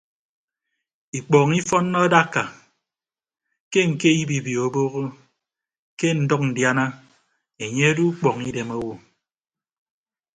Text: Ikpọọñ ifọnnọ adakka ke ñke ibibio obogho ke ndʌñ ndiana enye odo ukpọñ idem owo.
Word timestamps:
Ikpọọñ 1.17 1.49
ifọnnọ 1.59 1.97
adakka 2.05 2.41
ke 3.71 3.79
ñke 3.91 4.09
ibibio 4.21 4.59
obogho 4.67 5.03
ke 5.99 6.07
ndʌñ 6.21 6.41
ndiana 6.51 6.85
enye 7.63 7.85
odo 7.91 8.03
ukpọñ 8.11 8.35
idem 8.49 8.69
owo. 8.77 8.93